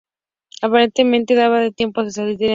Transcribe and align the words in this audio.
Aparentemente, 0.63 1.35
databa 1.35 1.59
de 1.61 1.69
tiempos 1.71 2.05
de 2.05 2.11
Saladino. 2.11 2.49